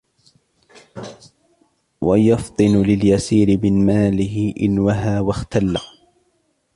[2.01, 5.77] وَيَفْطِنُ لِلْيَسِيرِ مِنْ مَالِهِ إنْ وَهَى وَاخْتَلَّ